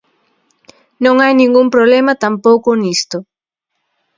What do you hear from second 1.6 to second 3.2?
problema tampouco nisto.